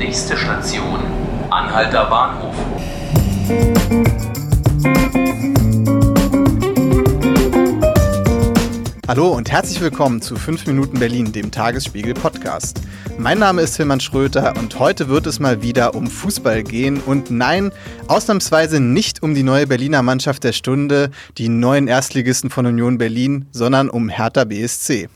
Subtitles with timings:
[0.00, 0.98] Nächste Station,
[1.50, 2.54] Anhalter Bahnhof.
[9.06, 12.80] Hallo und herzlich willkommen zu 5 Minuten Berlin, dem Tagesspiegel Podcast.
[13.18, 17.30] Mein Name ist Tilman Schröter und heute wird es mal wieder um Fußball gehen und
[17.30, 17.70] nein,
[18.08, 23.44] ausnahmsweise nicht um die neue Berliner Mannschaft der Stunde, die neuen Erstligisten von Union Berlin,
[23.52, 25.10] sondern um Hertha BSC.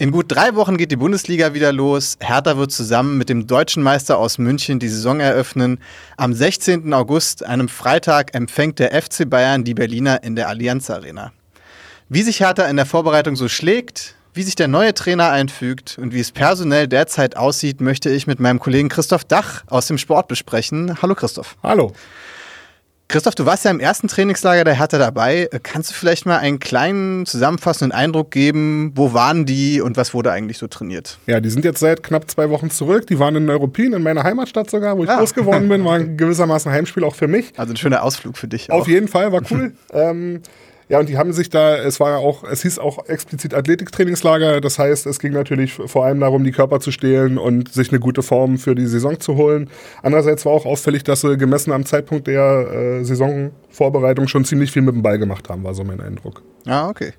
[0.00, 2.18] In gut drei Wochen geht die Bundesliga wieder los.
[2.20, 5.80] Hertha wird zusammen mit dem deutschen Meister aus München die Saison eröffnen.
[6.16, 6.94] Am 16.
[6.94, 11.32] August, einem Freitag, empfängt der FC Bayern die Berliner in der Allianz Arena.
[12.08, 16.14] Wie sich Hertha in der Vorbereitung so schlägt, wie sich der neue Trainer einfügt und
[16.14, 20.28] wie es personell derzeit aussieht, möchte ich mit meinem Kollegen Christoph Dach aus dem Sport
[20.28, 21.02] besprechen.
[21.02, 21.56] Hallo Christoph.
[21.60, 21.92] Hallo.
[23.10, 25.48] Christoph, du warst ja im ersten Trainingslager der Hertha dabei.
[25.62, 28.92] Kannst du vielleicht mal einen kleinen zusammenfassenden Eindruck geben?
[28.96, 31.16] Wo waren die und was wurde eigentlich so trainiert?
[31.26, 33.06] Ja, die sind jetzt seit knapp zwei Wochen zurück.
[33.06, 35.16] Die waren in Neuruppin, in meiner Heimatstadt sogar, wo ich Ah.
[35.20, 35.86] groß geworden bin.
[35.86, 37.52] War ein gewissermaßen Heimspiel auch für mich.
[37.56, 38.70] Also ein schöner Ausflug für dich.
[38.70, 38.88] Auf auch.
[38.88, 39.72] jeden Fall, war cool.
[39.94, 40.42] ähm,
[40.88, 44.60] ja, und die haben sich da, es war ja auch, es hieß auch explizit Athletiktrainingslager.
[44.60, 48.00] Das heißt, es ging natürlich vor allem darum, die Körper zu stehlen und sich eine
[48.00, 49.68] gute Form für die Saison zu holen.
[50.02, 54.82] Andererseits war auch auffällig, dass sie gemessen am Zeitpunkt der äh, Saisonvorbereitung schon ziemlich viel
[54.82, 56.42] mit dem Ball gemacht haben, war so mein Eindruck.
[56.66, 57.12] Ah, okay.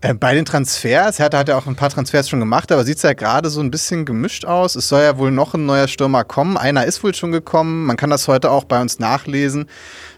[0.00, 2.96] Äh, bei den Transfers, Hertha hat ja auch ein paar Transfers schon gemacht, aber sieht
[2.96, 4.74] es ja gerade so ein bisschen gemischt aus.
[4.74, 6.56] Es soll ja wohl noch ein neuer Stürmer kommen.
[6.56, 7.86] Einer ist wohl schon gekommen.
[7.86, 9.66] Man kann das heute auch bei uns nachlesen.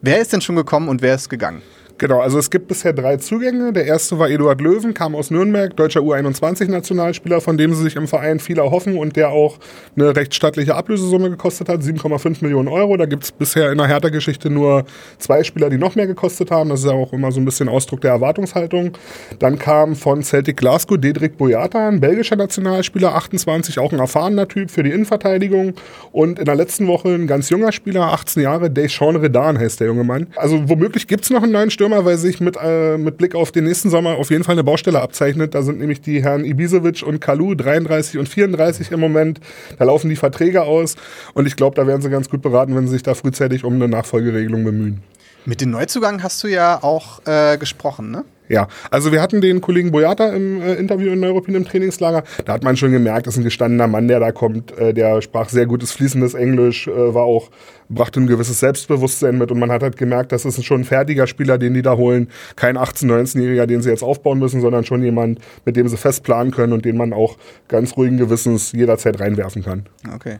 [0.00, 1.62] Wer ist denn schon gekommen und wer ist gegangen?
[1.96, 3.72] Genau, also es gibt bisher drei Zugänge.
[3.72, 8.08] Der erste war Eduard Löwen, kam aus Nürnberg, deutscher U21-Nationalspieler, von dem sie sich im
[8.08, 9.58] Verein viel erhoffen und der auch
[9.96, 12.96] eine recht stattliche Ablösesumme gekostet hat, 7,5 Millionen Euro.
[12.96, 14.84] Da gibt es bisher in der Hertha-Geschichte nur
[15.18, 16.68] zwei Spieler, die noch mehr gekostet haben.
[16.70, 18.92] Das ist ja auch immer so ein bisschen Ausdruck der Erwartungshaltung.
[19.38, 24.72] Dann kam von Celtic Glasgow Dedrick Boyata, ein belgischer Nationalspieler, 28, auch ein erfahrener Typ
[24.72, 25.74] für die Innenverteidigung.
[26.10, 29.86] Und in der letzten Woche ein ganz junger Spieler, 18 Jahre, Deshaun Redan heißt der
[29.86, 30.26] junge Mann.
[30.34, 33.52] Also womöglich gibt es noch einen neuen Stürmer, weil sich mit, äh, mit Blick auf
[33.52, 35.54] den nächsten Sommer auf jeden Fall eine Baustelle abzeichnet.
[35.54, 39.40] Da sind nämlich die Herren Ibisevic und Kalu 33 und 34 im Moment.
[39.78, 40.96] Da laufen die Verträge aus
[41.34, 43.74] und ich glaube, da wären sie ganz gut beraten, wenn sie sich da frühzeitig um
[43.74, 45.02] eine Nachfolgeregelung bemühen.
[45.44, 48.24] Mit den Neuzugängen hast du ja auch äh, gesprochen, ne?
[48.48, 52.24] Ja, also wir hatten den Kollegen Boyata im äh, Interview in Neuruppin im Trainingslager.
[52.44, 54.76] Da hat man schon gemerkt, das ist ein gestandener Mann, der da kommt.
[54.78, 57.50] Äh, der sprach sehr gutes fließendes Englisch, äh, war auch
[57.88, 61.26] brachte ein gewisses Selbstbewusstsein mit und man hat halt gemerkt, das ist schon ein fertiger
[61.26, 62.28] Spieler, den die da holen.
[62.56, 66.22] Kein 18-, 19-Jähriger, den sie jetzt aufbauen müssen, sondern schon jemand, mit dem sie fest
[66.22, 67.36] planen können und den man auch
[67.68, 69.84] ganz ruhigen Gewissens jederzeit reinwerfen kann.
[70.14, 70.38] Okay.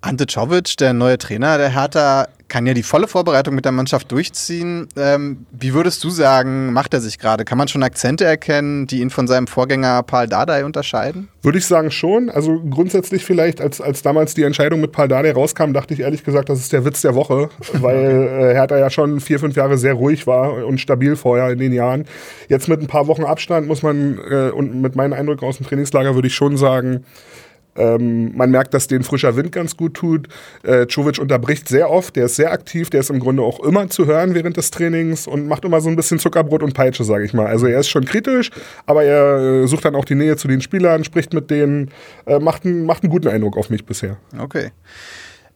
[0.00, 4.12] Ante Czovic, der neue Trainer der Hertha, kann ja die volle Vorbereitung mit der Mannschaft
[4.12, 4.88] durchziehen.
[4.96, 7.46] Ähm, wie würdest du sagen, macht er sich gerade?
[7.46, 11.28] Kann man schon Akzente erkennen, die ihn von seinem Vorgänger Paul Dardai unterscheiden?
[11.42, 12.28] Würde ich sagen schon.
[12.28, 16.24] Also grundsätzlich vielleicht, als, als damals die Entscheidung mit Paul Dardai rauskam, dachte ich ehrlich
[16.24, 19.78] gesagt, das ist der Witz der Woche, weil äh, Hertha ja schon vier, fünf Jahre
[19.78, 22.04] sehr ruhig war und stabil vorher in den Jahren.
[22.48, 25.66] Jetzt mit ein paar Wochen Abstand muss man, äh, und mit meinen Eindrücken aus dem
[25.66, 27.04] Trainingslager würde ich schon sagen,
[27.76, 30.28] ähm, man merkt, dass den frischer Wind ganz gut tut.
[30.62, 33.88] Äh, Czovic unterbricht sehr oft, der ist sehr aktiv, der ist im Grunde auch immer
[33.88, 37.24] zu hören während des Trainings und macht immer so ein bisschen Zuckerbrot und Peitsche, sage
[37.24, 37.46] ich mal.
[37.46, 38.50] Also er ist schon kritisch,
[38.86, 41.90] aber er äh, sucht dann auch die Nähe zu den Spielern, spricht mit denen,
[42.26, 44.16] äh, macht, macht einen guten Eindruck auf mich bisher.
[44.38, 44.70] Okay.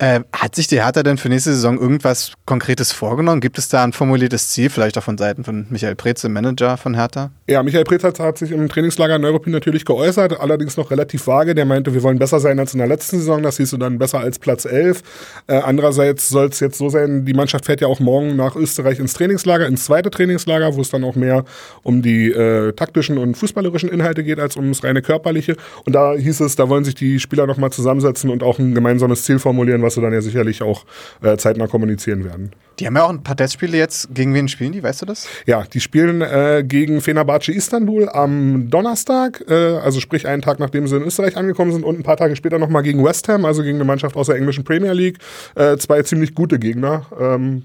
[0.00, 3.42] Äh, hat sich die Hertha denn für nächste Saison irgendwas Konkretes vorgenommen?
[3.42, 6.78] Gibt es da ein formuliertes Ziel, vielleicht auch von Seiten von Michael Preetz, dem Manager
[6.78, 7.32] von Hertha?
[7.46, 11.26] Ja, Michael Preetz hat, hat sich im Trainingslager in Neuruppin natürlich geäußert, allerdings noch relativ
[11.26, 11.54] vage.
[11.54, 14.20] Der meinte, wir wollen besser sein als in der letzten Saison, das hieß dann besser
[14.20, 15.02] als Platz 11.
[15.48, 19.00] Äh, andererseits soll es jetzt so sein, die Mannschaft fährt ja auch morgen nach Österreich
[19.00, 21.44] ins Trainingslager, ins zweite Trainingslager, wo es dann auch mehr
[21.82, 25.56] um die äh, taktischen und fußballerischen Inhalte geht, als ums reine körperliche.
[25.84, 29.24] Und da hieß es, da wollen sich die Spieler nochmal zusammensetzen und auch ein gemeinsames
[29.24, 30.84] Ziel formulieren, was sie dann ja sicherlich auch
[31.22, 32.50] äh, zeitnah kommunizieren werden.
[32.78, 34.14] Die haben ja auch ein paar Testspiele jetzt.
[34.14, 34.82] Gegen wen spielen die?
[34.82, 35.28] Weißt du das?
[35.46, 40.86] Ja, die spielen äh, gegen Fenerbahce Istanbul am Donnerstag, äh, also sprich einen Tag nachdem
[40.86, 43.62] sie in Österreich angekommen sind und ein paar Tage später nochmal gegen West Ham, also
[43.62, 45.18] gegen eine Mannschaft aus der englischen Premier League.
[45.54, 47.06] Äh, zwei ziemlich gute Gegner.
[47.18, 47.64] Ähm,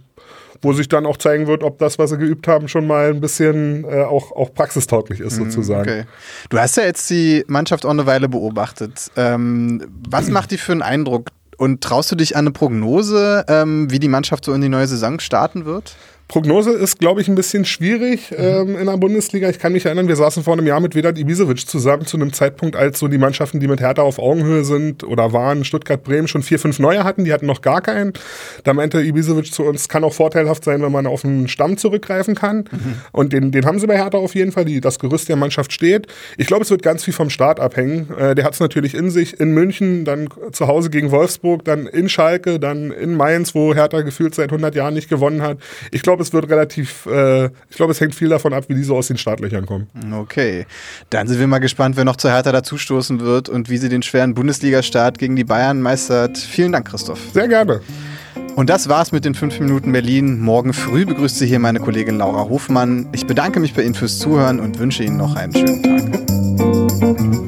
[0.61, 3.21] wo sich dann auch zeigen wird, ob das, was sie geübt haben, schon mal ein
[3.21, 5.89] bisschen äh, auch, auch praxistauglich ist, sozusagen.
[5.89, 6.03] Okay.
[6.49, 9.11] Du hast ja jetzt die Mannschaft auch eine Weile beobachtet.
[9.15, 11.29] Ähm, was macht die für einen Eindruck?
[11.57, 14.87] Und traust du dich an eine Prognose, ähm, wie die Mannschaft so in die neue
[14.87, 15.95] Saison starten wird?
[16.27, 19.47] Prognose ist, glaube ich, ein bisschen schwierig ähm, in der Bundesliga.
[19.49, 22.33] Ich kann mich erinnern, wir saßen vor einem Jahr mit Vedat Ibisevic zusammen zu einem
[22.33, 26.27] Zeitpunkt, als so die Mannschaften, die mit Hertha auf Augenhöhe sind oder waren, Stuttgart, Bremen,
[26.27, 27.25] schon vier, fünf neue hatten.
[27.25, 28.13] Die hatten noch gar keinen.
[28.63, 32.33] Da meinte Ibisevic zu uns, kann auch vorteilhaft sein, wenn man auf einen Stamm zurückgreifen
[32.33, 32.65] kann.
[32.71, 32.95] Mhm.
[33.11, 34.65] Und den, den haben sie bei Hertha auf jeden Fall.
[34.65, 36.07] Die, das Gerüst der Mannschaft steht.
[36.37, 38.09] Ich glaube, es wird ganz viel vom Start abhängen.
[38.17, 39.39] Äh, der hat es natürlich in sich.
[39.39, 44.01] In München, dann zu Hause gegen Wolfsburg, dann in Schalke, dann in Mainz, wo Hertha
[44.01, 45.59] gefühlt seit 100 Jahren nicht gewonnen hat.
[45.91, 48.83] Ich glaube, es wird relativ, äh, ich glaube, es hängt viel davon ab, wie die
[48.83, 49.87] so aus den Startlöchern kommen.
[50.13, 50.65] Okay,
[51.09, 54.01] dann sind wir mal gespannt, wer noch zu Hertha dazustoßen wird und wie sie den
[54.01, 56.37] schweren Bundesliga-Start gegen die Bayern meistert.
[56.37, 57.19] Vielen Dank, Christoph.
[57.33, 57.81] Sehr gerne.
[58.55, 60.39] Und das war's mit den 5 Minuten Berlin.
[60.39, 63.09] Morgen früh begrüßt Sie hier meine Kollegin Laura Hofmann.
[63.11, 67.44] Ich bedanke mich bei Ihnen fürs Zuhören und wünsche Ihnen noch einen schönen Tag.